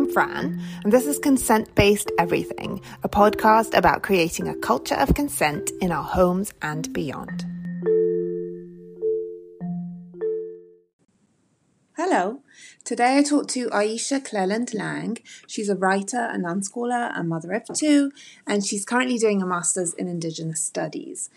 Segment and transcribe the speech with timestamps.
[0.00, 5.14] I'm Fran, and this is Consent Based Everything, a podcast about creating a culture of
[5.14, 7.44] consent in our homes and beyond.
[11.98, 12.40] Hello.
[12.82, 15.18] Today I talked to Ieishah Clelland Lange.
[15.46, 18.10] She's a writer, an unschooler, a mother of two,
[18.46, 21.28] and she's currently doing a master's in Indigenous Studies.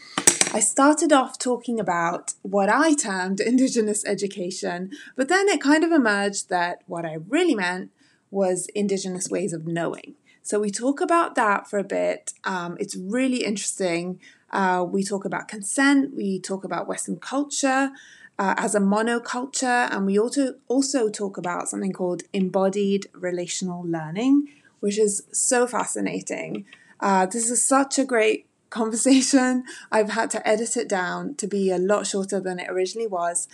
[0.54, 5.92] I started off talking about what I termed Indigenous education, but then it kind of
[5.92, 7.92] emerged that what I really meant
[8.34, 10.16] was Indigenous ways of knowing.
[10.42, 12.34] So we talk about that for a bit.
[12.44, 14.20] Um, it's really interesting.
[14.52, 17.92] Uh, we talk about consent, we talk about Western culture
[18.38, 24.48] uh, as a monoculture, and we also also talk about something called embodied relational learning,
[24.80, 26.66] which is so fascinating.
[27.00, 29.64] Uh, this is such a great conversation.
[29.92, 33.48] I've had to edit it down to be a lot shorter than it originally was,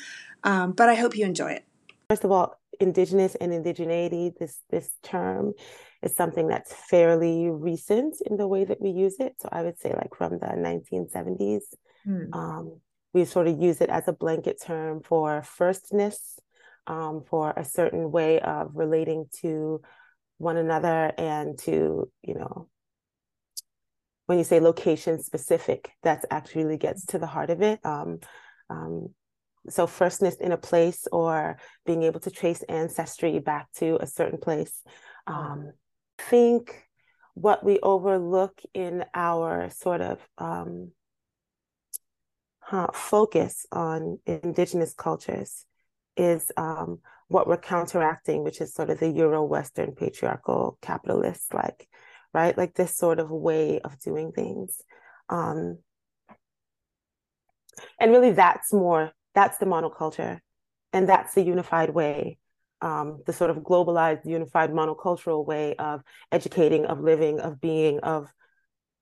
[0.43, 1.66] um, but I hope you enjoy it.
[2.09, 5.53] First of all, indigenous and indigeneity, this this term
[6.02, 9.33] is something that's fairly recent in the way that we use it.
[9.39, 11.61] So I would say like from the 1970s.
[12.05, 12.33] Hmm.
[12.33, 12.80] Um,
[13.13, 16.39] we sort of use it as a blanket term for firstness,
[16.88, 19.81] um, for a certain way of relating to
[20.38, 22.69] one another and to, you know,
[24.27, 27.80] when you say location specific, that actually gets to the heart of it.
[27.83, 28.19] Um,
[28.69, 29.09] um,
[29.67, 34.39] so firstness in a place or being able to trace ancestry back to a certain
[34.39, 34.81] place.
[35.27, 35.73] Um,
[36.17, 36.85] think
[37.33, 40.91] what we overlook in our sort of um,
[42.71, 45.65] uh, focus on indigenous cultures
[46.17, 51.87] is um, what we're counteracting, which is sort of the Euro-Western patriarchal capitalist, like,
[52.33, 52.57] right?
[52.57, 54.81] Like this sort of way of doing things.
[55.30, 55.80] Um,
[57.99, 60.39] and really that's more, that's the monoculture
[60.94, 62.38] and that's the unified way,
[62.81, 68.27] um, the sort of globalized, unified monocultural way of educating, of living, of being, of,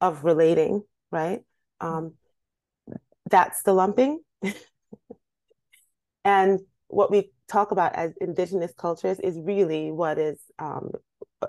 [0.02, 1.42] of relating, right?
[1.80, 2.14] Um,
[3.30, 4.20] that's the lumping.
[6.26, 10.92] and what we talk about as indigenous cultures is really what is um,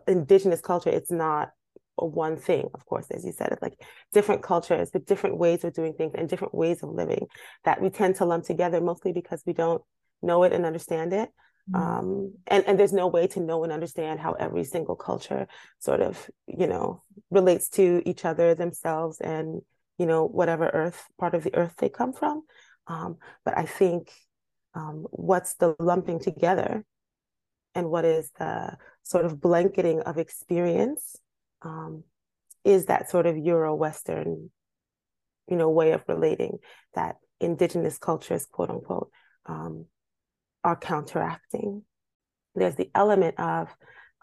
[0.07, 0.91] indigenous culture.
[0.91, 1.51] It's not
[2.07, 3.81] one thing, of course, as you said, it's like
[4.13, 7.27] different cultures with different ways of doing things and different ways of living
[7.65, 9.83] that we tend to lump together mostly because we don't
[10.23, 11.31] know it and understand it.
[11.71, 11.83] Mm-hmm.
[11.83, 15.47] Um, and, and there's no way to know and understand how every single culture
[15.79, 19.61] sort of, you know, relates to each other, themselves, and
[19.99, 22.43] you know, whatever earth, part of the earth they come from.
[22.87, 24.13] Um, but I think
[24.75, 26.85] um, what's the lumping together
[27.75, 31.17] and what is the sort of blanketing of experience
[31.63, 32.05] um,
[32.65, 34.51] is that sort of Euro-Western,
[35.49, 36.59] you know, way of relating
[36.95, 39.11] that indigenous cultures, quote unquote,
[39.47, 39.87] um,
[40.65, 41.83] are counteracting.
[42.55, 43.69] There's the element of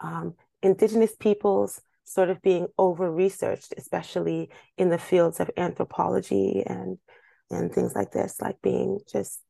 [0.00, 6.98] um, indigenous peoples sort of being over researched, especially in the fields of anthropology and
[7.50, 9.40] and things like this, like being just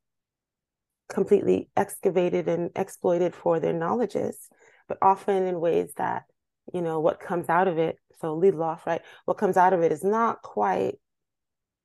[1.09, 4.49] completely excavated and exploited for their knowledges,
[4.87, 6.23] but often in ways that,
[6.73, 9.01] you know, what comes out of it, so lead off, right?
[9.25, 10.95] What comes out of it is not quite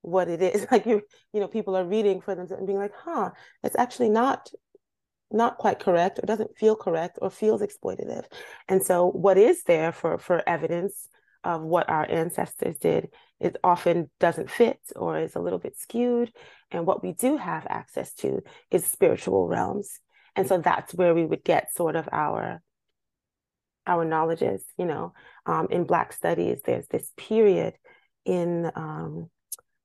[0.02, 0.66] what it is.
[0.70, 3.30] Like you, you know, people are reading for them and being like, huh,
[3.62, 4.50] it's actually not
[5.34, 8.24] not quite correct or doesn't feel correct or feels exploitative.
[8.68, 11.08] And so what is there for for evidence
[11.44, 13.08] of what our ancestors did
[13.40, 16.32] it often doesn't fit or is a little bit skewed
[16.70, 18.40] and what we do have access to
[18.70, 19.98] is spiritual realms
[20.36, 22.62] and so that's where we would get sort of our
[23.86, 25.12] our knowledges you know
[25.46, 27.74] um, in black studies there's this period
[28.24, 29.28] in um,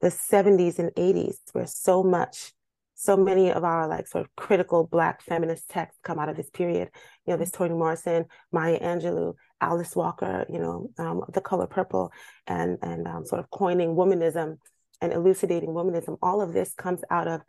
[0.02, 2.53] the 70s and 80s where so much
[3.00, 6.50] so many of our like sort of critical black feminist texts come out of this
[6.50, 6.90] period.
[7.25, 12.12] You know this toni morrison maya angelou alice walker you know um, the color purple
[12.47, 14.57] and and um, sort of coining womanism
[15.00, 16.18] and elucidating womanism.
[16.24, 17.41] All of this comes out of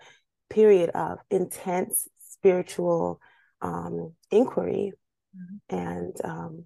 [0.50, 3.18] period of intense spiritual
[3.62, 4.92] um, inquiry
[5.38, 5.76] mm-hmm.
[5.76, 6.64] and um,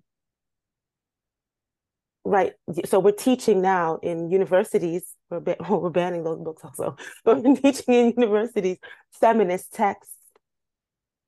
[2.25, 2.53] right
[2.85, 7.43] so we're teaching now in universities we're, ba- well, we're banning those books also but
[7.43, 8.79] we're teaching in universities
[9.13, 10.15] feminist texts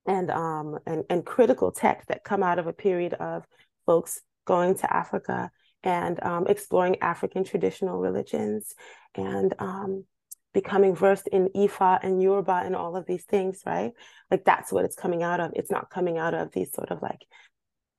[0.07, 3.45] and um and, and critical texts that come out of a period of
[3.87, 5.51] folks going to africa
[5.83, 8.75] and um, exploring african traditional religions
[9.17, 10.05] and um,
[10.55, 13.93] becoming versed in ifa and yoruba and all of these things right
[14.31, 17.03] like that's what it's coming out of it's not coming out of these sort of
[17.03, 17.21] like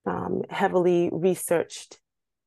[0.08, 2.00] um, heavily researched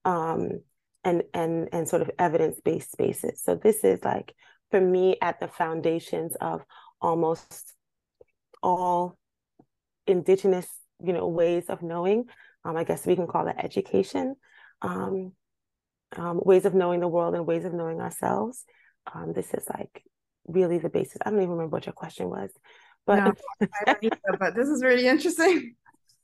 [0.05, 0.61] um,
[1.05, 3.43] and and and sort of evidence based spaces.
[3.43, 4.33] So this is like
[4.71, 6.65] for me at the foundations of
[7.01, 7.75] almost
[8.63, 9.19] all
[10.07, 10.69] indigenous
[11.03, 12.27] you know ways of knowing
[12.65, 14.37] um, I guess we can call it education,
[14.83, 15.33] um,
[16.17, 18.65] um, ways of knowing the world and ways of knowing ourselves.
[19.15, 20.03] Um, this is like
[20.47, 21.19] really the basis.
[21.25, 22.51] I don't even remember what your question was,
[23.07, 23.33] but no,
[24.39, 25.75] but this is really interesting.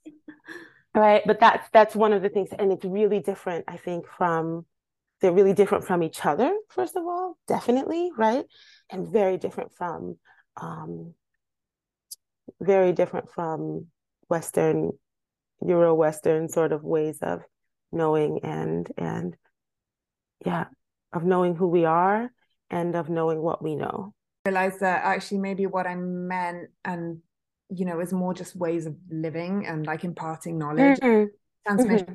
[0.94, 3.64] right, but that's that's one of the things, and it's really different.
[3.68, 4.66] I think from
[5.20, 6.54] they're really different from each other.
[6.68, 8.44] First of all, definitely, right,
[8.90, 10.18] and very different from
[10.60, 11.14] um,
[12.60, 13.86] very different from
[14.28, 14.92] Western,
[15.66, 17.42] Euro Western sort of ways of
[17.92, 19.36] knowing and and
[20.44, 20.66] yeah,
[21.12, 22.30] of knowing who we are
[22.70, 24.14] and of knowing what we know.
[24.46, 27.20] I realized that actually maybe what I meant and
[27.70, 31.26] you know is more just ways of living and like imparting knowledge, mm-hmm.
[31.66, 32.14] transmission mm-hmm.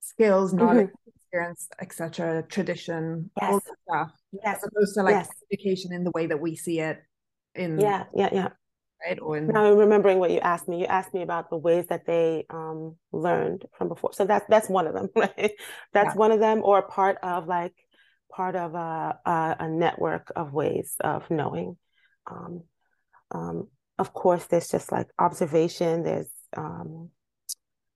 [0.00, 1.10] skills, knowledge, mm-hmm.
[1.14, 3.52] experience, etc., tradition, yes.
[3.52, 4.12] all that stuff.
[4.32, 4.58] Yes.
[4.58, 5.28] As opposed to like yes.
[5.52, 7.02] education in the way that we see it
[7.54, 8.48] in yeah, yeah, yeah
[9.04, 9.18] right?
[9.20, 12.06] Or in- now remembering what you asked me, you asked me about the ways that
[12.06, 14.12] they um, learned from before.
[14.12, 15.52] So that's that's one of them, right?
[15.92, 16.18] That's yeah.
[16.18, 17.74] one of them, or part of like
[18.36, 21.76] part of a a, a network of ways of knowing.
[22.30, 22.64] Um,
[23.30, 23.68] um,
[23.98, 26.02] of course, there's just like observation.
[26.02, 27.10] There's um,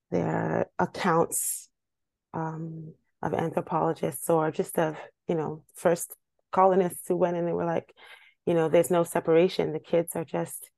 [0.09, 1.69] there are accounts
[2.33, 4.97] um, of anthropologists or just of
[5.27, 6.15] you know first
[6.51, 7.93] colonists who went and they were like,
[8.45, 9.73] you know, there's no separation.
[9.73, 10.69] The kids are just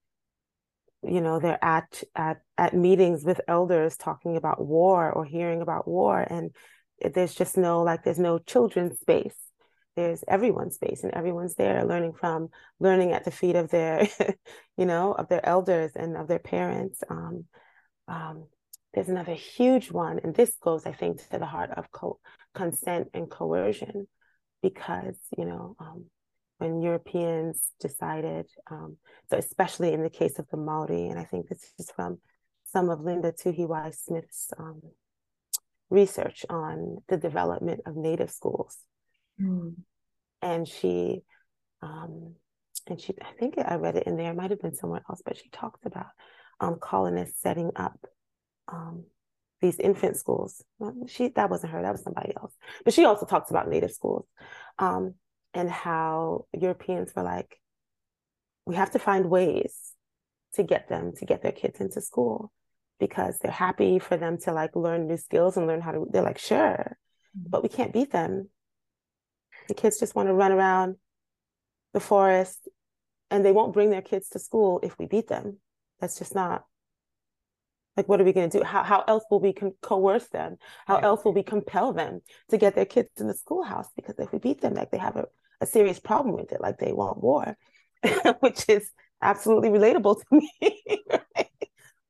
[1.06, 5.88] you know they're at at at meetings with elders talking about war or hearing about
[5.88, 6.52] war and
[7.14, 9.36] there's just no like there's no children's space
[9.96, 12.50] there's everyone's space and everyone's there learning from
[12.80, 14.08] learning at the feet of their
[14.78, 17.46] you know of their elders and of their parents um,
[18.08, 18.46] um,
[18.94, 22.20] there's another huge one and this goes i think to the heart of co-
[22.54, 24.08] consent and coercion
[24.62, 26.06] because you know um,
[26.64, 28.96] when Europeans decided, um,
[29.30, 32.20] so especially in the case of the Maori, and I think this is from
[32.72, 34.82] some of Linda Tuhiwai Smith's um,
[35.90, 38.78] research on the development of native schools.
[39.42, 39.76] Mm.
[40.42, 41.22] And she,
[41.82, 42.36] um,
[42.88, 45.22] and she, I think I read it in there, it might have been somewhere else,
[45.26, 46.08] but she talked about
[46.60, 47.98] um, colonists setting up
[48.68, 49.06] um,
[49.62, 50.64] these infant schools.
[50.80, 52.54] Well, she that wasn't her, that was somebody else.
[52.84, 54.26] But she also talks about native schools.
[54.80, 55.16] Um,
[55.54, 57.60] and how Europeans were like,
[58.66, 59.94] we have to find ways
[60.56, 62.52] to get them to get their kids into school
[63.00, 66.22] because they're happy for them to like learn new skills and learn how to they're
[66.22, 66.98] like sure
[67.38, 67.50] mm-hmm.
[67.50, 68.50] but we can't beat them
[69.68, 70.96] the kids just want to run around
[71.94, 72.68] the forest
[73.30, 75.58] and they won't bring their kids to school if we beat them
[76.00, 76.66] that's just not
[77.96, 80.58] like what are we going to do how, how else will we co- coerce them
[80.88, 84.32] how else will we compel them to get their kids in the schoolhouse because if
[84.32, 85.26] we beat them like they have a
[85.64, 87.58] a serious problem with it, like they want war,
[88.42, 90.26] which is absolutely relatable to
[90.62, 90.84] me.
[91.10, 91.48] right?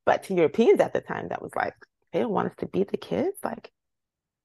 [0.04, 1.74] But to Europeans at the time, that was like,
[2.12, 3.38] they don't want us to beat the kids.
[3.42, 3.70] Like,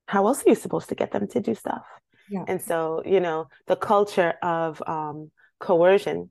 [0.07, 1.83] how else are you supposed to get them to do stuff?
[2.30, 2.44] Yeah.
[2.48, 6.30] And so, you know, the culture of um, coercion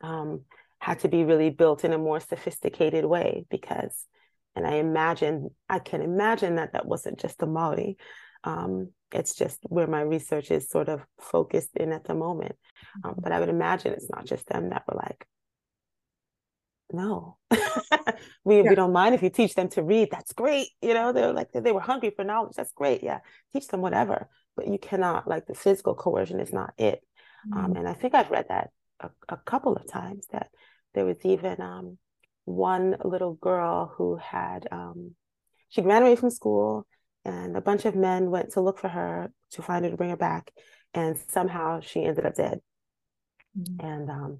[0.00, 0.42] um,
[0.78, 4.04] had to be really built in a more sophisticated way because,
[4.54, 7.96] and I imagine, I can imagine that that wasn't just the Maori.
[8.44, 12.56] Um, it's just where my research is sort of focused in at the moment.
[13.04, 13.20] Um, mm-hmm.
[13.22, 15.26] but I would imagine it's not just them that were like,
[16.92, 17.36] no,
[18.44, 18.68] we, yeah.
[18.68, 20.08] we don't mind if you teach them to read.
[20.10, 20.68] That's great.
[20.82, 22.54] You know, they're like, they were hungry for knowledge.
[22.56, 23.02] That's great.
[23.02, 23.18] Yeah.
[23.52, 24.28] Teach them whatever.
[24.56, 27.00] But you cannot, like, the physical coercion is not it.
[27.52, 27.64] Um, mm-hmm.
[27.64, 30.48] Um, and I think I've read that a, a, couple of times that
[30.94, 31.98] there was even um,
[32.44, 35.14] one little girl who had, um,
[35.68, 36.86] she ran away from school
[37.24, 40.10] and a bunch of men went to look for her to find her to bring
[40.10, 40.50] her back
[40.94, 42.60] and somehow she ended up dead
[43.56, 43.86] mm-hmm.
[43.86, 44.38] and um,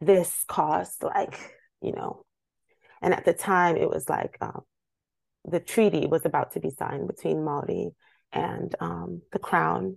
[0.00, 1.38] this caused like
[1.80, 2.24] you know
[3.02, 4.62] and at the time it was like um,
[5.44, 7.90] the treaty was about to be signed between Maori
[8.32, 9.96] and um, the crown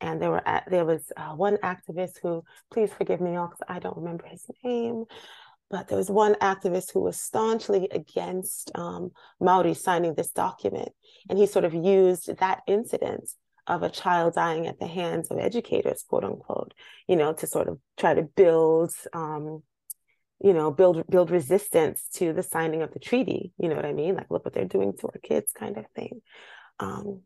[0.00, 2.42] and there were there was uh, one activist who
[2.72, 5.04] please forgive me all because i don't remember his name
[5.70, 10.90] but there was one activist who was staunchly against um, Maori signing this document.
[11.28, 13.30] And he sort of used that incident
[13.66, 16.72] of a child dying at the hands of educators, quote unquote,
[17.06, 19.62] you know, to sort of try to build, um,
[20.40, 23.52] you know, build build resistance to the signing of the treaty.
[23.58, 24.14] You know what I mean?
[24.14, 26.20] Like, look what they're doing to our kids, kind of thing.
[26.78, 27.22] Um,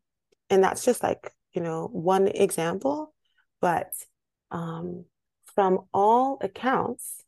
[0.51, 3.15] and that's just like, you know, one example.
[3.61, 3.93] But
[4.51, 5.05] um,
[5.55, 7.23] from all accounts,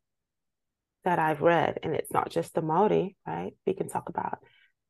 [1.04, 3.52] that I've read, and it's not just the Maori, right?
[3.66, 4.38] We can talk about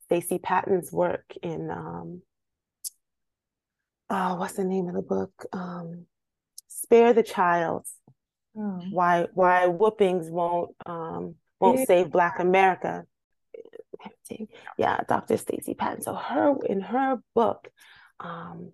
[0.05, 2.23] Stacey Patton's work in um,
[4.11, 5.33] oh, what's the name of the book?
[5.53, 6.07] Um,
[6.69, 7.87] Spare the Child.
[8.57, 8.83] Oh.
[8.91, 11.85] Why why whoopings won't um, won't yeah.
[11.87, 13.05] save Black America.
[14.77, 15.37] Yeah, Dr.
[15.37, 16.03] Stacey Patton.
[16.03, 17.69] So her in her book,
[18.21, 18.73] um,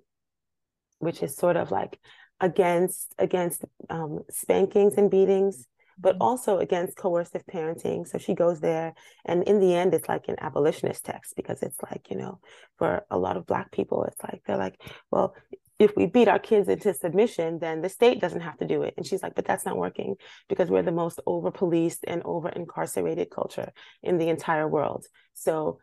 [0.98, 1.98] which is sort of like
[2.40, 5.66] against against um, spankings and beatings,
[5.98, 6.22] but mm-hmm.
[6.22, 8.06] also against coercive parenting.
[8.06, 8.94] So she goes there,
[9.24, 12.40] and in the end, it's like an abolitionist text because it's like you know,
[12.78, 15.34] for a lot of Black people, it's like they're like, well,
[15.80, 18.92] if we beat our kids into submission, then the state doesn't have to do it.
[18.98, 22.50] And she's like, but that's not working because we're the most over policed and over
[22.50, 23.72] incarcerated culture
[24.02, 25.06] in the entire world.
[25.32, 25.78] So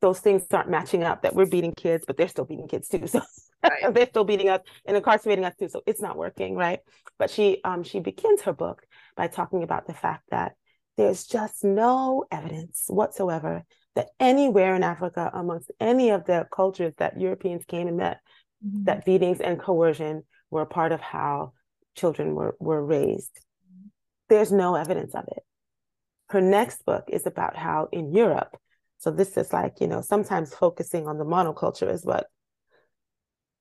[0.00, 3.06] those things aren't matching up that we're beating kids, but they're still beating kids too.
[3.06, 3.94] So right.
[3.94, 5.70] they're still beating us and incarcerating us too.
[5.70, 6.80] So it's not working, right?
[7.18, 8.82] But she um she begins her book
[9.16, 10.52] by talking about the fact that
[10.98, 17.18] there's just no evidence whatsoever that anywhere in Africa, amongst any of the cultures that
[17.18, 18.18] Europeans came and met,
[18.64, 18.84] mm-hmm.
[18.84, 21.52] that beatings and coercion were a part of how
[21.96, 23.38] children were, were raised.
[24.28, 25.42] There's no evidence of it.
[26.28, 28.56] Her next book is about how in Europe,
[28.98, 32.26] so this is like, you know, sometimes focusing on the monoculture is what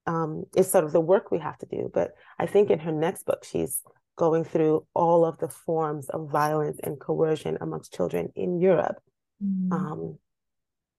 [0.06, 1.90] um, is sort of the work we have to do.
[1.94, 3.82] But I think in her next book, she's
[4.16, 8.98] going through all of the forms of violence and coercion amongst children in Europe
[9.44, 9.72] mm.
[9.72, 10.20] um,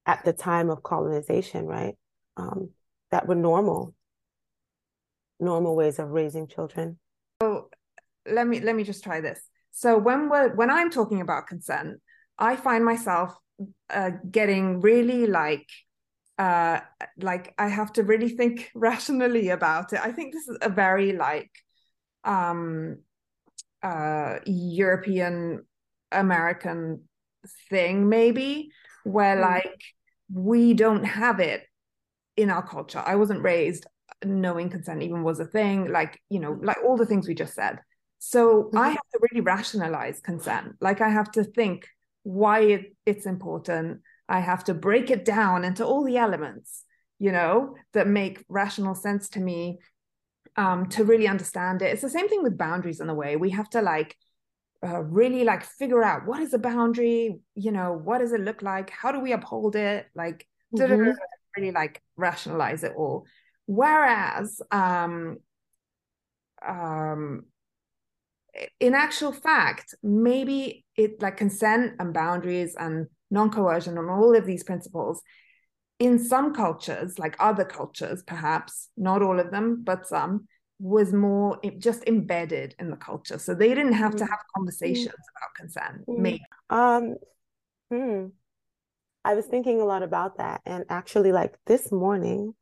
[0.06, 1.94] at the time of colonization, right?
[2.36, 2.70] Um,
[3.14, 3.94] that were normal
[5.38, 6.98] normal ways of raising children.
[7.40, 7.68] So
[8.26, 9.40] let me let me just try this.
[9.70, 12.00] So when we're when i'm talking about consent
[12.38, 13.36] i find myself
[13.90, 15.68] uh, getting really like
[16.38, 16.80] uh
[17.18, 20.00] like i have to really think rationally about it.
[20.02, 21.52] I think this is a very like
[22.24, 22.98] um
[23.82, 25.66] uh european
[26.10, 27.02] american
[27.70, 28.70] thing maybe
[29.04, 29.42] where mm.
[29.52, 29.80] like
[30.32, 31.62] we don't have it
[32.36, 33.02] in our culture.
[33.04, 33.86] I wasn't raised
[34.24, 37.54] knowing consent even was a thing, like, you know, like all the things we just
[37.54, 37.78] said.
[38.18, 38.78] So mm-hmm.
[38.78, 40.76] I have to really rationalize consent.
[40.80, 41.88] Like I have to think
[42.22, 44.00] why it, it's important.
[44.28, 46.84] I have to break it down into all the elements,
[47.18, 49.78] you know, that make rational sense to me
[50.56, 51.92] um, to really understand it.
[51.92, 53.36] It's the same thing with boundaries in a way.
[53.36, 54.16] We have to like
[54.86, 58.62] uh, really like figure out what is a boundary, you know, what does it look
[58.62, 58.90] like?
[58.90, 60.06] How do we uphold it?
[60.14, 61.10] Like, mm-hmm
[61.56, 63.26] really like rationalize it all.
[63.66, 65.38] Whereas um,
[66.66, 67.44] um,
[68.80, 74.62] in actual fact, maybe it like consent and boundaries and non-coercion and all of these
[74.62, 75.22] principles
[75.98, 80.46] in some cultures, like other cultures, perhaps not all of them, but some,
[80.80, 83.38] was more just embedded in the culture.
[83.38, 84.28] So they didn't have to mm.
[84.28, 85.36] have conversations mm.
[85.36, 86.06] about consent.
[86.08, 86.18] Mm.
[86.18, 86.42] Maybe.
[86.70, 87.14] Um,
[87.90, 88.26] hmm.
[89.24, 90.60] I was thinking a lot about that.
[90.66, 92.54] And actually, like this morning,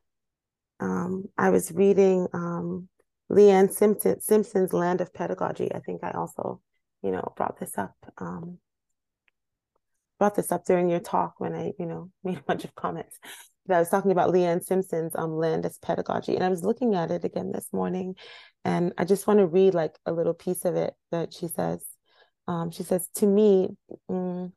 [0.80, 2.88] um, I was reading um,
[3.30, 5.72] Leanne Simpson, Simpson's Land of Pedagogy.
[5.74, 6.60] I think I also,
[7.02, 7.94] you know, brought this up.
[8.18, 8.58] Um,
[10.18, 13.18] brought this up during your talk when I, you know, made a bunch of comments.
[13.66, 16.94] But I was talking about Leanne Simpson's um, Land as Pedagogy, and I was looking
[16.94, 18.16] at it again this morning,
[18.64, 21.84] and I just want to read like a little piece of it that she says.
[22.48, 23.76] Um, she says, "To me,
[24.10, 24.50] mm,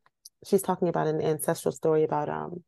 [0.46, 2.64] she's talking about an ancestral story about um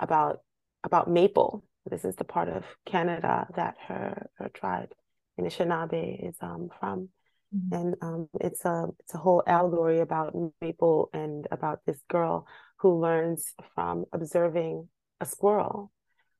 [0.00, 0.38] about
[0.82, 1.64] about maple.
[1.86, 4.92] This is the part of Canada that her her tribe
[5.38, 7.08] Anishinaabe is um from.
[7.54, 7.74] Mm-hmm.
[7.74, 13.00] And um, it's a it's a whole allegory about maple and about this girl who
[13.00, 14.88] learns from observing
[15.20, 15.92] a squirrel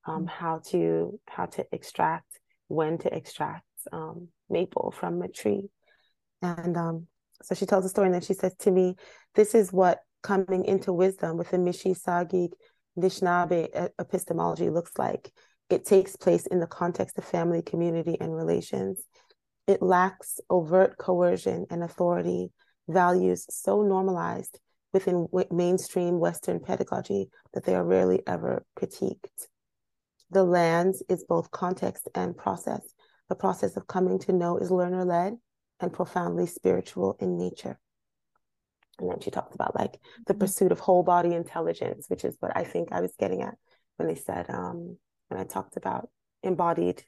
[0.06, 0.26] um, mm-hmm.
[0.26, 5.68] how to how to extract when to extract um, maple from a tree
[6.42, 7.06] and um,
[7.42, 8.97] so she tells a story and then she says to me
[9.35, 12.48] this is what coming into wisdom with the Mississauga
[12.98, 15.30] Anishinaabe epistemology looks like.
[15.68, 19.04] It takes place in the context of family, community, and relations.
[19.66, 22.52] It lacks overt coercion and authority,
[22.88, 24.58] values so normalized
[24.92, 29.48] within mainstream Western pedagogy that they are rarely ever critiqued.
[30.30, 32.82] The lands is both context and process.
[33.28, 35.34] The process of coming to know is learner led
[35.80, 37.78] and profoundly spiritual in nature
[38.98, 40.40] and then she talks about like the mm-hmm.
[40.40, 43.54] pursuit of whole body intelligence which is what i think i was getting at
[43.96, 44.96] when they said um
[45.28, 46.08] when i talked about
[46.42, 47.02] embodied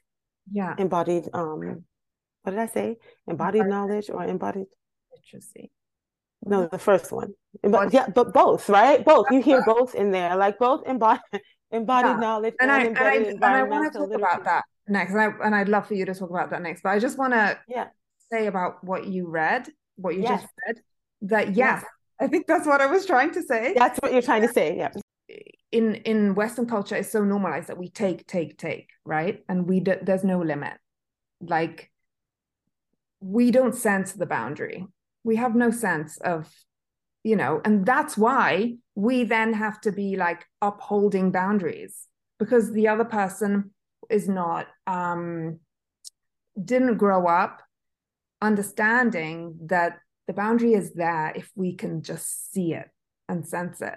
[0.51, 0.75] yeah.
[0.77, 1.83] embodied um
[2.47, 2.97] what did i say?
[3.27, 4.67] Embodied knowledge or embodied
[5.13, 5.69] literacy.
[6.45, 7.33] No the first one.
[7.61, 9.03] But yeah but both right?
[9.03, 9.27] Both.
[9.31, 10.33] You hear both in there.
[10.37, 11.21] Like both embodied
[11.71, 12.15] embodied yeah.
[12.15, 14.23] knowledge and, and I, and I, and I want to talk literacy.
[14.23, 16.81] about that next and, I, and I'd love for you to talk about that next
[16.81, 17.87] but I just want to yeah.
[18.31, 19.67] say about what you read
[19.97, 20.43] what you yes.
[20.43, 20.77] just read
[21.21, 21.83] that yes,
[22.19, 23.73] I think that's what I was trying to say.
[23.75, 24.91] That's what you're trying to say, yeah.
[25.71, 29.43] In in Western culture, it's so normalized that we take, take, take, right?
[29.49, 30.73] And we do, there's no limit.
[31.41, 31.91] Like
[33.19, 34.87] we don't sense the boundary.
[35.23, 36.49] We have no sense of,
[37.23, 42.07] you know, and that's why we then have to be like upholding boundaries
[42.39, 43.71] because the other person
[44.09, 45.59] is not um
[46.63, 47.61] didn't grow up
[48.41, 52.89] understanding that the boundary is there if we can just see it
[53.29, 53.95] and sense it.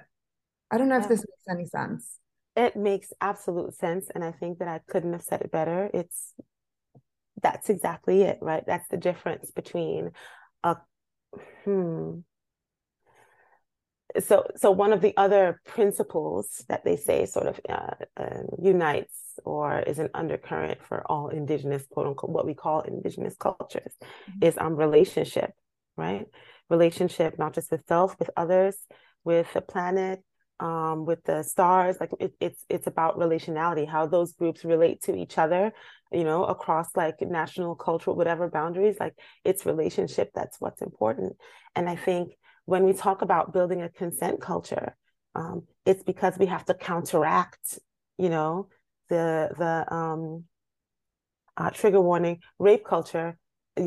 [0.70, 1.02] I don't know yeah.
[1.02, 2.16] if this makes any sense.
[2.56, 4.08] It makes absolute sense.
[4.14, 5.90] And I think that I couldn't have said it better.
[5.92, 6.34] It's
[7.42, 8.64] that's exactly it, right?
[8.66, 10.10] That's the difference between
[10.62, 10.76] a
[11.64, 12.20] hmm.
[14.18, 19.16] So, so one of the other principles that they say sort of uh, uh, unites
[19.44, 24.44] or is an undercurrent for all indigenous, quote unquote, what we call indigenous cultures, mm-hmm.
[24.44, 25.52] is um relationship,
[26.00, 26.26] right?
[26.70, 28.76] Relationship not just with self, with others,
[29.24, 30.22] with the planet,
[30.60, 31.96] um, with the stars.
[32.00, 35.72] Like it, it's it's about relationality, how those groups relate to each other,
[36.12, 38.96] you know, across like national, cultural, whatever boundaries.
[39.00, 39.14] Like
[39.44, 41.36] it's relationship that's what's important.
[41.74, 42.32] And I think
[42.64, 44.96] when we talk about building a consent culture,
[45.34, 47.78] um, it's because we have to counteract,
[48.18, 48.68] you know,
[49.08, 50.44] the the um,
[51.56, 53.36] uh, trigger warning rape culture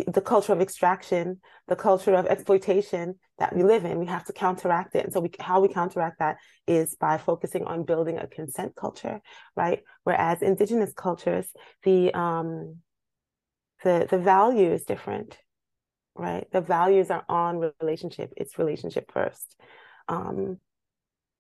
[0.07, 4.00] the culture of extraction, the culture of exploitation that we live in.
[4.00, 5.03] We have to counteract it.
[5.03, 9.21] And so we, how we counteract that is by focusing on building a consent culture,
[9.55, 9.83] right?
[10.03, 11.47] Whereas indigenous cultures,
[11.83, 12.77] the um
[13.83, 15.38] the the value is different,
[16.15, 16.47] right?
[16.51, 18.33] The values are on relationship.
[18.38, 19.55] It's relationship first.
[20.07, 20.57] Um,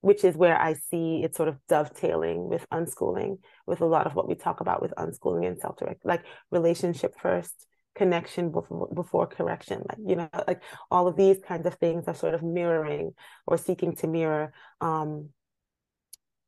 [0.01, 4.15] which is where I see it sort of dovetailing with unschooling, with a lot of
[4.15, 9.83] what we talk about with unschooling and self-direct, like relationship first, connection before, before correction
[9.87, 13.11] like you know like all of these kinds of things are sort of mirroring
[13.45, 15.29] or seeking to mirror um,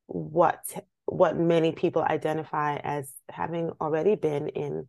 [0.06, 0.60] what
[1.04, 4.88] what many people identify as having already been in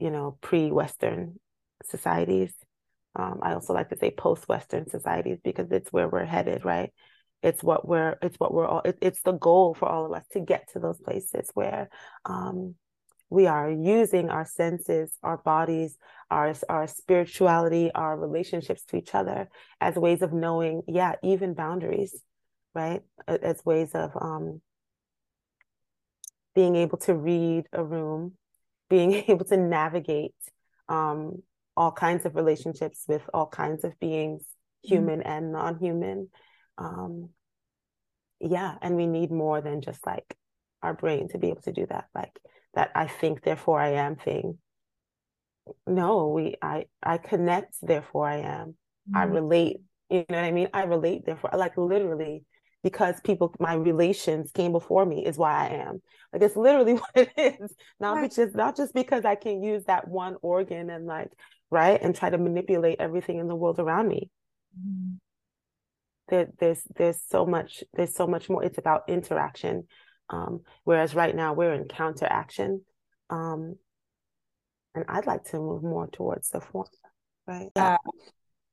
[0.00, 1.38] you know pre-western
[1.84, 2.54] societies.
[3.16, 6.92] Um, i also like to say post-western societies because it's where we're headed right?
[7.42, 10.24] It's what we're it's what we're all it, it's the goal for all of us
[10.32, 11.88] to get to those places where
[12.24, 12.74] um,
[13.30, 15.96] we are using our senses, our bodies,
[16.30, 19.48] our, our spirituality, our relationships to each other
[19.80, 22.22] as ways of knowing, yeah, even boundaries,
[22.74, 23.02] right?
[23.26, 24.60] As ways of um,
[26.54, 28.32] being able to read a room,
[28.88, 30.34] being able to navigate
[30.88, 31.42] um,
[31.76, 34.94] all kinds of relationships with all kinds of beings, mm-hmm.
[34.94, 35.28] human mm-hmm.
[35.28, 36.28] and non human.
[36.78, 37.30] Um,
[38.40, 40.36] yeah, and we need more than just like
[40.82, 42.06] our brain to be able to do that.
[42.14, 42.38] Like,
[42.74, 44.58] that I think, therefore I am thing.
[45.86, 48.68] No, we I I connect, therefore I am.
[48.68, 49.16] Mm-hmm.
[49.16, 49.76] I relate.
[50.10, 50.68] You know what I mean?
[50.72, 52.44] I relate, therefore, like literally,
[52.82, 56.00] because people, my relations came before me is why I am.
[56.32, 57.74] Like it's literally what it is.
[58.00, 58.32] Not right.
[58.32, 61.30] just not just because I can use that one organ and like
[61.70, 64.30] right and try to manipulate everything in the world around me.
[64.78, 65.14] Mm-hmm.
[66.28, 68.62] There, there's there's so much there's so much more.
[68.62, 69.86] It's about interaction
[70.30, 72.82] um, whereas right now we're in counteraction.
[73.30, 73.76] Um,
[74.94, 76.86] and I'd like to move more towards the form,
[77.46, 77.70] right?
[77.76, 77.98] Uh,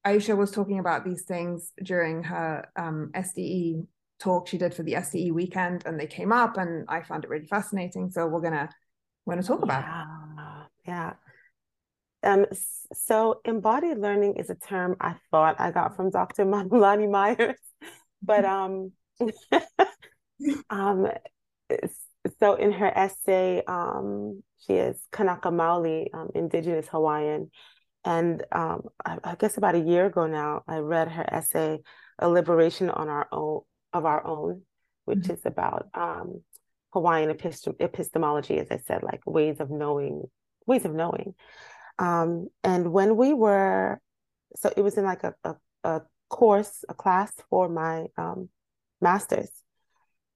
[0.06, 3.86] Ieishah was talking about these things during her um, SDE
[4.20, 7.30] talk she did for the SDE weekend, and they came up, and I found it
[7.30, 8.10] really fascinating.
[8.10, 8.70] So we're gonna
[9.26, 10.04] we're gonna talk about yeah.
[10.04, 10.70] it.
[10.88, 11.14] Yeah.
[12.24, 12.46] Um,
[12.94, 16.46] so embodied learning is a term I thought I got from Dr.
[16.46, 17.60] Manulani Myers,
[18.22, 18.92] but um,
[20.70, 21.08] um,
[22.40, 27.52] so in her essay, um, she is Kanaka Maoli, um, indigenous Hawaiian.
[28.04, 31.80] And um, I, I, guess about a year ago now, I read her essay,
[32.20, 33.62] A Liberation on Our Own
[33.94, 34.62] of Our Own,
[35.06, 35.34] which mm-hmm.
[35.34, 36.42] is about um,
[36.94, 40.24] Hawaiian epistem- epistemology, as I said, like ways of knowing,
[40.68, 41.34] ways of knowing.
[41.98, 44.00] Um, and when we were,
[44.58, 48.50] so it was in like a, a, a course, a class for my um,
[49.02, 49.50] master's.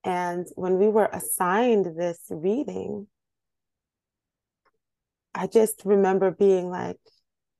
[0.04, 3.06] And when we were assigned this reading,
[5.34, 6.98] I just remember being like,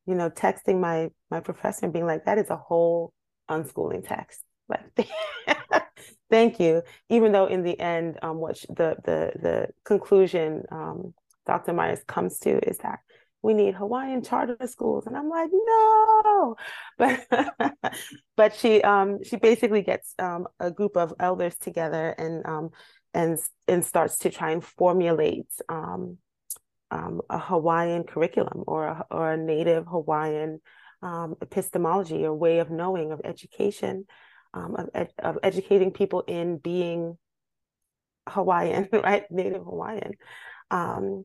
[0.06, 3.12] you know, texting my my professor and being like, that is a whole
[3.48, 4.42] unschooling text.
[4.68, 5.08] Like,
[6.30, 6.82] thank you.
[7.08, 11.14] Even though in the end, um, what the the the conclusion um,
[11.46, 11.72] Dr.
[11.72, 13.00] Myers comes to is that
[13.42, 15.06] we need Hawaiian charter schools.
[15.06, 16.56] And I'm like, no.
[16.98, 17.26] But
[18.36, 22.70] but she um she basically gets um a group of elders together and um
[23.14, 26.18] and and starts to try and formulate um,
[26.90, 30.60] um a Hawaiian curriculum or a, or a native Hawaiian
[31.02, 34.06] um, epistemology or way of knowing of education
[34.52, 37.16] um, of, ed- of educating people in being
[38.28, 39.24] Hawaiian, right?
[39.30, 40.14] Native Hawaiian.
[40.70, 41.24] Um,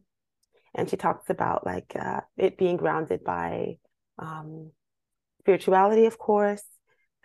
[0.76, 3.78] and she talks about like uh, it being grounded by
[4.20, 4.72] um,
[5.40, 6.64] spirituality, of course,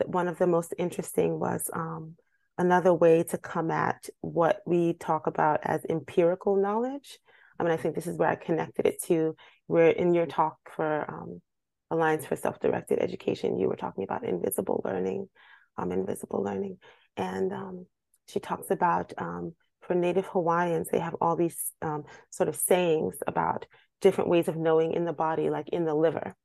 [0.07, 2.17] one of the most interesting was um,
[2.59, 7.19] another way to come at what we talk about as empirical knowledge.
[7.59, 9.37] I mean, I think this is where I connected it to
[9.67, 11.43] where in your talk for um,
[11.91, 15.29] Alliance for Self-Directed Education, you were talking about invisible learning,
[15.77, 16.79] um, invisible learning.
[17.17, 17.87] And um,
[18.29, 19.55] she talks about um,
[19.91, 23.67] for Native Hawaiians, they have all these um, sort of sayings about
[24.01, 26.37] different ways of knowing in the body, like in the liver.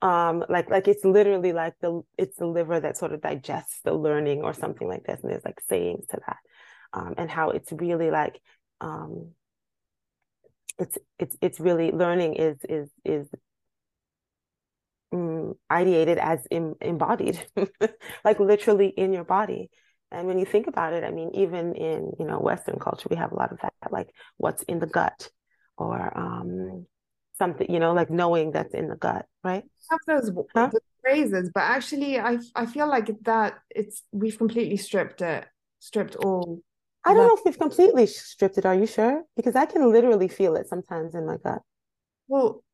[0.00, 3.92] Um, like like it's literally like the it's the liver that sort of digests the
[3.92, 6.38] learning or something like this, and there's like sayings to that,
[6.94, 8.40] um, and how it's really like
[8.80, 9.32] um,
[10.78, 13.28] it's it's it's really learning is is is
[15.12, 16.46] um, ideated as
[16.80, 17.38] embodied,
[18.24, 19.68] like literally in your body.
[20.12, 23.16] And when you think about it, I mean, even in you know Western culture, we
[23.16, 25.30] have a lot of that, like what's in the gut,
[25.76, 26.86] or um,
[27.38, 29.64] something, you know, like knowing that's in the gut, right?
[29.90, 30.70] Have those huh?
[31.02, 35.44] phrases, but actually, I I feel like that it's we've completely stripped it,
[35.80, 36.60] stripped all.
[37.04, 38.66] I don't know if we've completely stripped it.
[38.66, 39.22] Are you sure?
[39.36, 41.62] Because I can literally feel it sometimes in my gut.
[42.26, 42.64] Well,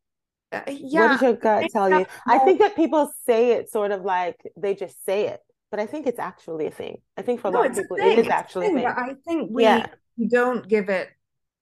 [0.51, 1.01] uh, yeah.
[1.03, 2.07] What does your gut tell you?
[2.27, 5.40] I think that people say it sort of like they just say it,
[5.72, 6.98] but I think it's actually a thing.
[7.16, 8.85] I think for a no, lot of people, it is actually a thing.
[8.85, 9.87] But I think we yeah.
[10.28, 11.08] don't give it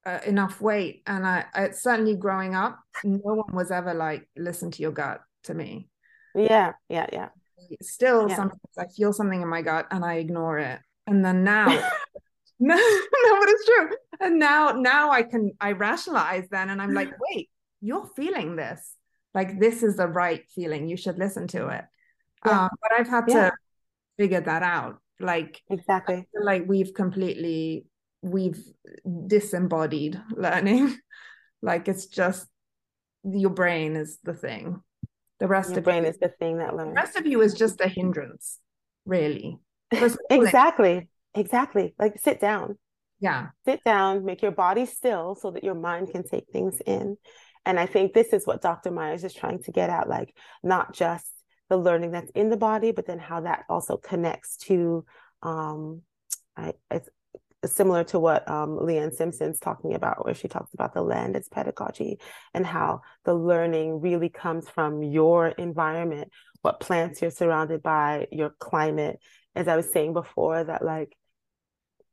[0.04, 4.72] uh, enough weight, and I, I certainly growing up, no one was ever like, "Listen
[4.72, 5.88] to your gut." To me,
[6.34, 7.28] yeah, yeah, yeah.
[7.80, 8.36] Still, yeah.
[8.36, 11.66] sometimes I feel something in my gut and I ignore it, and then now.
[12.60, 13.90] no, no, but it's true.
[14.20, 17.48] And now, now I can I rationalize then, and I'm like, wait,
[17.80, 18.96] you're feeling this.
[19.32, 20.88] Like this is the right feeling.
[20.88, 21.84] You should listen to it.
[22.44, 22.64] Yeah.
[22.64, 23.52] Um, but I've had to
[24.20, 24.98] figure that out.
[25.18, 26.26] Like exactly.
[26.40, 27.86] like we've completely
[28.22, 28.62] we've
[29.26, 30.96] disembodied learning.
[31.62, 32.46] like it's just
[33.24, 34.82] your brain is the thing.
[35.38, 36.90] The rest your of brain you, is the thing that learns.
[36.90, 38.58] The rest of you is just a hindrance,
[39.06, 39.58] really.
[40.30, 41.08] exactly.
[41.34, 41.94] Exactly.
[41.98, 42.78] Like sit down.
[43.20, 43.48] Yeah.
[43.64, 47.16] Sit down, make your body still so that your mind can take things in.
[47.64, 48.90] And I think this is what Dr.
[48.90, 51.30] Myers is trying to get at, like not just
[51.70, 55.04] the learning that's in the body, but then how that also connects to
[55.42, 56.02] um
[56.56, 57.08] I it's
[57.64, 61.48] similar to what um, Leanne Simpson's talking about, where she talks about the land as
[61.48, 62.18] pedagogy
[62.54, 66.30] and how the learning really comes from your environment,
[66.62, 69.18] what plants you're surrounded by, your climate.
[69.54, 71.16] As I was saying before, that like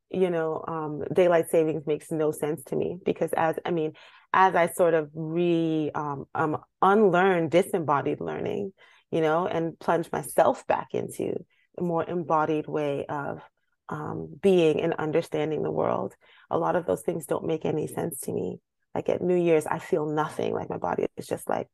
[0.09, 3.93] you know, um, daylight savings makes no sense to me because as I mean,
[4.33, 8.71] as I sort of re um, um, unlearn disembodied learning,
[9.11, 11.33] you know, and plunge myself back into
[11.77, 13.41] a more embodied way of
[13.89, 16.13] um, being and understanding the world,
[16.49, 18.59] a lot of those things don't make any sense to me.
[18.93, 20.53] Like at New Year's, I feel nothing.
[20.53, 21.67] Like my body is just like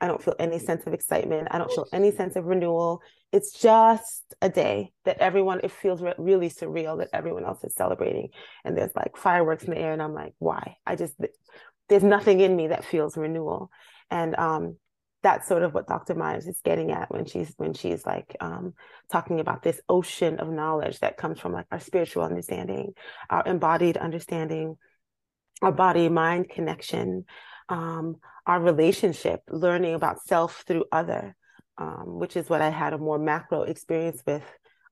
[0.00, 1.48] I don't feel any sense of excitement.
[1.50, 3.00] I don't feel any sense of renewal.
[3.32, 7.74] It's just a day that everyone, it feels re- really surreal that everyone else is
[7.74, 8.28] celebrating.
[8.64, 9.94] And there's like fireworks in the air.
[9.94, 10.76] And I'm like, why?
[10.86, 11.14] I just,
[11.88, 13.70] there's nothing in me that feels renewal.
[14.10, 14.76] And um,
[15.26, 16.14] that's sort of what Dr.
[16.14, 18.74] Myers is getting at when she's when she's like um,
[19.10, 22.92] talking about this ocean of knowledge that comes from like our spiritual understanding,
[23.28, 24.76] our embodied understanding,
[25.62, 27.24] our body mind connection,
[27.68, 31.34] um, our relationship, learning about self through other,
[31.76, 34.44] um, which is what I had a more macro experience with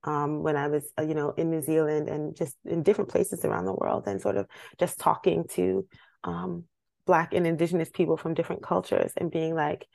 [0.03, 3.45] um, when I was, uh, you know, in New Zealand and just in different places
[3.45, 5.87] around the world, and sort of just talking to
[6.25, 6.65] um,
[7.07, 9.87] Black and Indigenous people from different cultures and being like,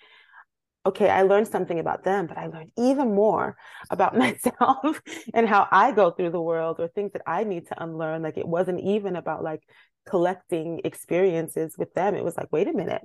[0.86, 3.56] okay, I learned something about them, but I learned even more
[3.90, 5.00] about myself
[5.34, 8.22] and how I go through the world or things that I need to unlearn.
[8.22, 9.62] Like it wasn't even about like
[10.08, 12.14] collecting experiences with them.
[12.14, 13.02] It was like, wait a minute,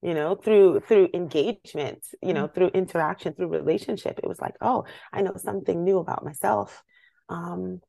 [0.00, 2.54] you know, through through engagement, you know, mm-hmm.
[2.54, 4.18] through interaction, through relationship.
[4.22, 6.82] It was like, oh, I know something new about myself.
[7.28, 7.80] Um,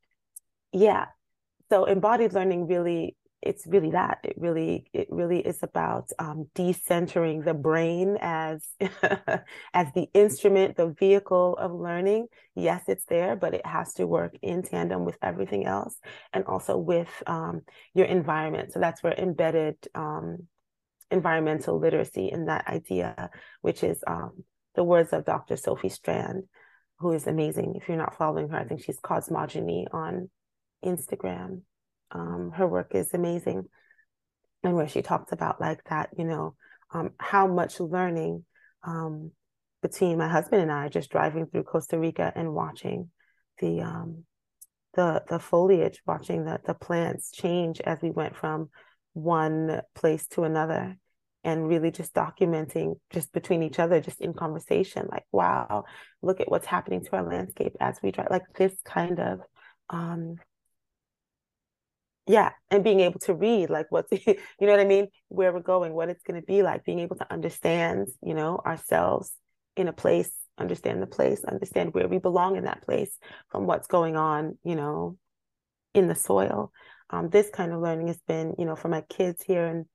[0.71, 1.05] yeah.
[1.69, 4.19] So embodied learning really it's really that.
[4.23, 8.65] It really it really is about um, decentering the brain as
[9.73, 12.27] as the instrument the vehicle of learning.
[12.55, 15.95] Yes it's there but it has to work in tandem with everything else
[16.31, 17.61] and also with um,
[17.93, 18.71] your environment.
[18.71, 20.47] So that's where embedded um,
[21.11, 23.29] environmental literacy in that idea
[23.61, 26.43] which is um, the words of dr sophie strand
[26.99, 27.75] who is amazing.
[27.75, 30.29] If you're not following her i think she's cosmogyny on
[30.83, 31.61] instagram
[32.13, 33.65] um, her work is amazing.
[34.63, 36.55] And where she talks about like that, you know,
[36.93, 38.45] um, how much learning
[38.83, 39.31] um,
[39.81, 43.09] between my husband and I just driving through Costa Rica and watching
[43.59, 44.23] the um,
[44.93, 48.69] the the foliage, watching the the plants change as we went from
[49.11, 50.97] one place to another,
[51.43, 55.83] and really just documenting just between each other, just in conversation, like, wow,
[56.21, 59.39] look at what's happening to our landscape as we drive, like this kind of,
[59.89, 60.37] um,
[62.27, 65.59] yeah, and being able to read, like what's, you know what I mean, where we're
[65.59, 69.31] going, what it's going to be like, being able to understand, you know, ourselves
[69.75, 73.17] in a place, understand the place, understand where we belong in that place
[73.49, 75.17] from what's going on, you know,
[75.93, 76.71] in the soil.
[77.09, 79.85] Um, this kind of learning has been, you know, for my kids here in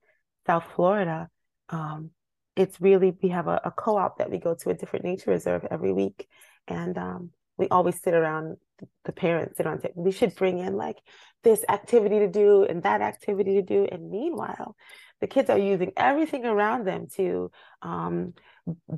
[0.45, 1.29] South Florida,
[1.69, 2.11] um,
[2.55, 5.65] it's really we have a, a, co-op that we go to a different nature reserve
[5.71, 6.27] every week
[6.67, 8.57] and um, we always sit around
[9.05, 10.97] the parents sit on we should bring in like
[11.43, 14.75] this activity to do and that activity to do and meanwhile
[15.21, 18.33] the kids are using everything around them to um,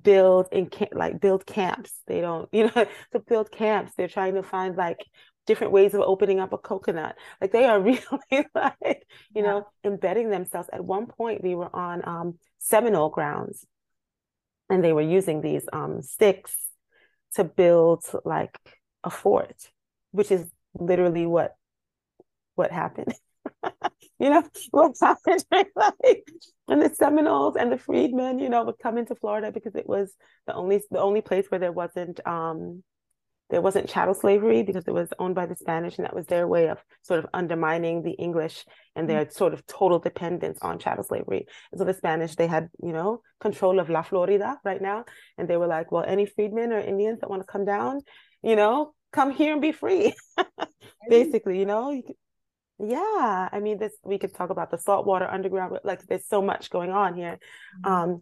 [0.04, 4.43] build and like build camps they don't you know to build camps they're trying to
[4.43, 4.99] find like
[5.47, 7.15] different ways of opening up a coconut.
[7.39, 7.99] Like they are really
[8.54, 9.41] like, you yeah.
[9.41, 10.69] know, embedding themselves.
[10.71, 13.65] At one point, we were on um, Seminole grounds
[14.69, 16.56] and they were using these um, sticks
[17.36, 18.58] to build like
[19.04, 19.69] a fort,
[20.12, 21.56] which is literally what
[22.55, 23.13] what happened.
[24.19, 25.43] you know what happened
[25.75, 26.23] like
[26.67, 30.13] and the Seminoles and the freedmen, you know, would come into Florida because it was
[30.47, 32.83] the only the only place where there wasn't um
[33.51, 36.47] there wasn't chattel slavery because it was owned by the Spanish, and that was their
[36.47, 39.33] way of sort of undermining the English and their mm-hmm.
[39.33, 41.45] sort of total dependence on chattel slavery.
[41.71, 45.03] And so the Spanish, they had, you know, control of La Florida right now.
[45.37, 47.99] And they were like, well, any freedmen or Indians that want to come down,
[48.41, 50.13] you know, come here and be free.
[51.09, 52.01] Basically, you know,
[52.84, 53.50] yeah.
[53.52, 56.91] I mean, this we could talk about the saltwater underground, like there's so much going
[56.91, 57.39] on here.
[57.84, 57.91] Mm-hmm.
[57.91, 58.22] Um,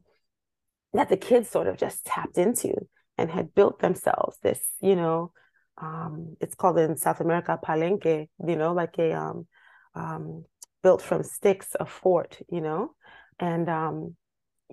[0.93, 2.74] that the kids sort of just tapped into
[3.17, 5.32] and had built themselves this, you know,
[5.78, 9.48] um, it's called in South America palenque, you know, like a um,
[9.95, 10.45] um,
[10.82, 12.91] built from sticks, a fort, you know,
[13.39, 14.15] and um,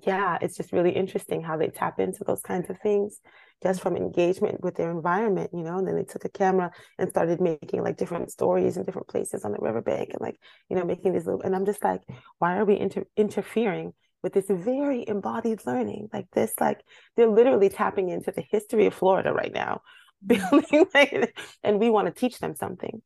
[0.06, 3.20] yeah, it's just really interesting how they tap into those kinds of things
[3.62, 5.78] just from engagement with their environment, you know.
[5.78, 9.44] And then they took a camera and started making like different stories in different places
[9.44, 10.38] on the riverbank and like,
[10.68, 11.42] you know, making these little.
[11.42, 12.02] And I'm just like,
[12.38, 13.92] why are we inter- interfering
[14.22, 16.80] with this very embodied learning like this like
[17.14, 19.82] they're literally tapping into the history of florida right now
[20.26, 23.00] building like, and we want to teach them something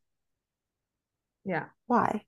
[1.44, 2.22] yeah why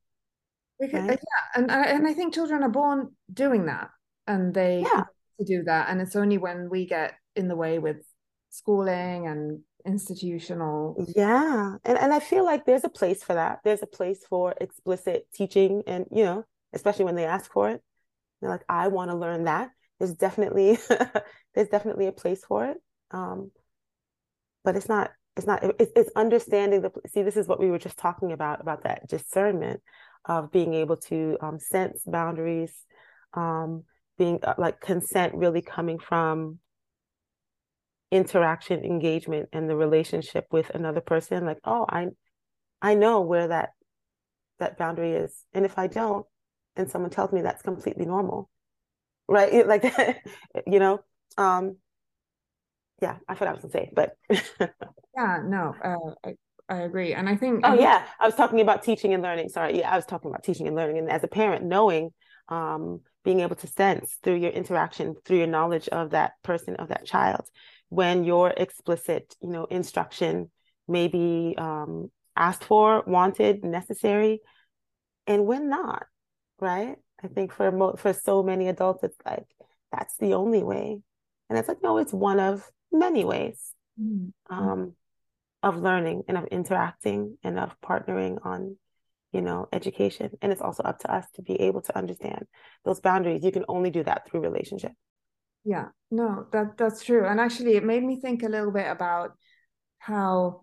[0.79, 1.19] because, right?
[1.19, 3.89] yeah and, and i think children are born doing that
[4.27, 5.05] and they yeah.
[5.41, 8.05] to do that and it's only when we get in the way with
[8.53, 13.83] schooling and institutional yeah and, and i feel like there's a place for that there's
[13.83, 17.83] a place for explicit teaching and you know especially when they ask for it
[18.43, 19.71] they're like, I want to learn that.
[19.99, 20.79] There's definitely
[21.55, 22.77] there's definitely a place for it.
[23.13, 23.53] Um,
[24.65, 27.79] but it's not it's not it's, it's understanding the see this is what we were
[27.79, 29.81] just talking about about that discernment
[30.25, 32.73] of being able to um, sense boundaries
[33.35, 33.85] um,
[34.19, 36.59] being uh, like consent really coming from
[38.13, 42.07] interaction engagement and the relationship with another person like oh i
[42.83, 43.71] i know where that
[44.59, 45.45] that boundary is.
[45.55, 46.27] And if i don't
[46.77, 48.51] and someone tells me that's completely normal
[49.29, 49.67] right?
[49.67, 49.85] Like
[50.67, 51.01] you know
[51.39, 51.77] um
[53.01, 54.17] yeah i forgot what i was gonna say but
[55.17, 56.35] yeah no uh, I,
[56.69, 57.15] I agree.
[57.15, 59.97] And i think oh yeah i was talking about teaching and learning sorry yeah i
[59.97, 62.11] was talking about teaching and learning and as a parent knowing
[62.49, 66.89] um being able to sense through your interaction through your knowledge of that person of
[66.89, 67.49] that child
[67.93, 70.51] when your explicit you know instruction
[70.89, 74.41] may be um, asked for wanted necessary
[75.27, 76.05] and when not
[76.63, 76.97] right?
[77.23, 79.45] I think for mo- for so many adults, it's like
[79.91, 81.01] that's the only way,
[81.51, 84.55] and it's like no, it's one of many ways mm-hmm.
[84.55, 84.95] um,
[85.63, 88.77] of learning and of interacting and of partnering on,
[89.33, 90.31] you know, education.
[90.41, 92.47] And it's also up to us to be able to understand
[92.85, 93.45] those boundaries.
[93.45, 94.93] You can only do that through relationship.
[95.65, 97.27] Yeah, no, that that's true.
[97.27, 99.33] And actually, it made me think a little bit about
[99.99, 100.63] how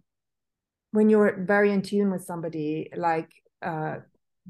[0.92, 3.32] when you're very in tune with somebody, like
[3.62, 3.98] uh,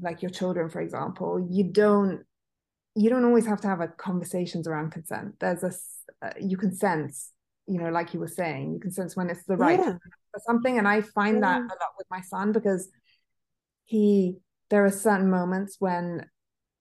[0.00, 2.24] like your children for example you don't
[2.94, 5.72] you don't always have to have a conversations around consent there's a
[6.26, 7.32] uh, you can sense
[7.66, 9.92] you know like you were saying you can sense when it's the right yeah.
[10.32, 11.40] for something and i find yeah.
[11.40, 12.88] that a lot with my son because
[13.84, 14.36] he
[14.70, 16.24] there are certain moments when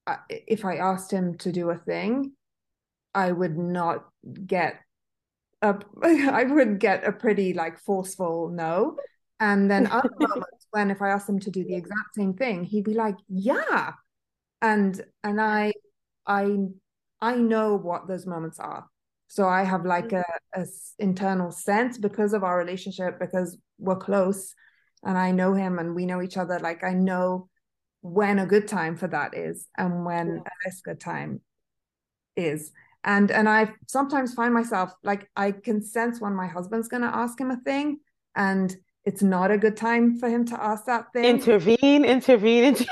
[0.08, 2.32] uh, if i asked him to do a thing
[3.14, 4.06] i would not
[4.46, 4.76] get
[5.62, 8.98] a i would get a pretty like forceful no
[9.40, 12.64] and then other moments when if I asked him to do the exact same thing,
[12.64, 13.94] he'd be like, "Yeah,"
[14.62, 15.74] and and I
[16.28, 16.58] I
[17.22, 18.86] I know what those moments are.
[19.28, 20.24] So I have like mm.
[20.56, 20.66] a, a
[20.98, 24.54] internal sense because of our relationship, because we're close,
[25.04, 26.60] and I know him and we know each other.
[26.60, 27.50] Like I know
[28.02, 30.42] when a good time for that is and when yeah.
[30.42, 31.42] a less good time.
[32.36, 32.72] is.
[33.04, 37.16] And and I sometimes find myself like I can sense when my husband's going to
[37.16, 38.00] ask him a thing,
[38.36, 41.24] and it's not a good time for him to ask that thing.
[41.24, 42.88] Intervene, intervene, intervene.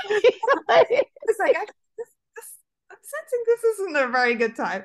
[0.68, 1.66] it's like I,
[1.98, 2.50] this, this,
[2.90, 4.84] I'm sensing this isn't a very good time.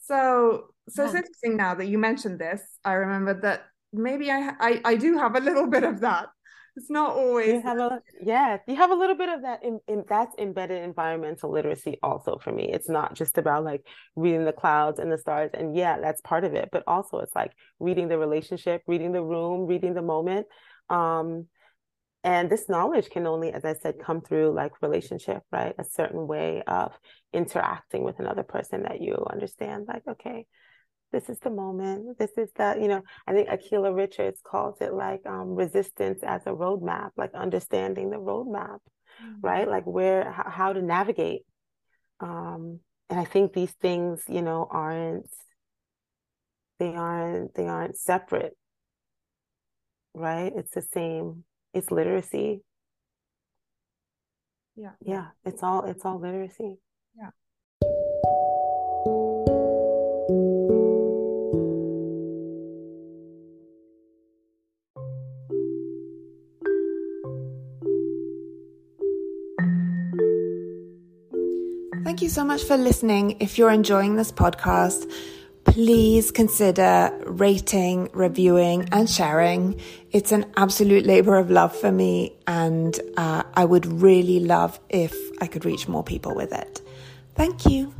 [0.00, 1.08] So so yeah.
[1.08, 2.62] it's interesting now that you mentioned this.
[2.84, 6.30] I remembered that maybe I, I I do have a little bit of that.
[6.78, 7.48] It's not always.
[7.48, 8.58] You have a yeah.
[8.68, 9.64] You have a little bit of that.
[9.64, 12.70] In, in that's embedded environmental literacy also for me.
[12.72, 16.44] It's not just about like reading the clouds and the stars, and yeah, that's part
[16.44, 16.68] of it.
[16.70, 20.46] But also, it's like reading the relationship, reading the room, reading the moment.
[20.88, 21.46] Um,
[22.22, 25.74] and this knowledge can only, as I said, come through like relationship, right?
[25.78, 26.92] A certain way of
[27.32, 29.86] interacting with another person that you understand.
[29.88, 30.46] Like, okay,
[31.12, 34.92] this is the moment this is the you know i think Akilah Richards calls it
[34.92, 38.78] like um, resistance as a roadmap like understanding the roadmap
[39.22, 39.40] mm-hmm.
[39.40, 39.68] right?
[39.68, 41.42] Like where how, how to navigate.
[42.20, 45.30] Um, and i think these things you know aren't
[46.78, 48.54] they aren't they aren't separate
[50.14, 50.52] right?
[50.56, 52.62] It's the same it's literacy.
[54.74, 54.92] Yeah.
[55.00, 56.76] Yeah it's all it's all literacy
[72.28, 73.38] you so much for listening.
[73.40, 75.10] If you're enjoying this podcast,
[75.64, 79.80] please consider rating, reviewing, and sharing.
[80.12, 85.16] It's an absolute labor of love for me, and uh, I would really love if
[85.40, 86.82] I could reach more people with it.
[87.34, 87.94] Thank you.